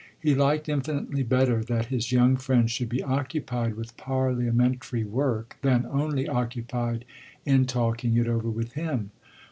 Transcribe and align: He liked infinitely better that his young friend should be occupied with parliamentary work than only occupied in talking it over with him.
He 0.19 0.33
liked 0.33 0.67
infinitely 0.67 1.21
better 1.21 1.63
that 1.65 1.85
his 1.85 2.11
young 2.11 2.35
friend 2.35 2.71
should 2.71 2.89
be 2.89 3.03
occupied 3.03 3.75
with 3.75 3.95
parliamentary 3.97 5.03
work 5.03 5.57
than 5.61 5.85
only 5.85 6.27
occupied 6.27 7.05
in 7.45 7.65
talking 7.67 8.17
it 8.17 8.27
over 8.27 8.49
with 8.49 8.73
him. 8.73 9.11